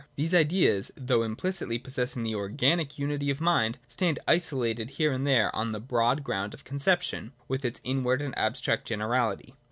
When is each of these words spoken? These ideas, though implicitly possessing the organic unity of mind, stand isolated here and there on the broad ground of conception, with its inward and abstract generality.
These 0.15 0.33
ideas, 0.33 0.91
though 0.97 1.21
implicitly 1.21 1.77
possessing 1.77 2.23
the 2.23 2.33
organic 2.33 2.97
unity 2.97 3.29
of 3.29 3.39
mind, 3.39 3.77
stand 3.87 4.17
isolated 4.27 4.89
here 4.97 5.11
and 5.11 5.27
there 5.27 5.55
on 5.55 5.73
the 5.73 5.79
broad 5.79 6.23
ground 6.23 6.55
of 6.55 6.63
conception, 6.63 7.33
with 7.47 7.63
its 7.63 7.79
inward 7.83 8.19
and 8.19 8.35
abstract 8.35 8.87
generality. 8.87 9.53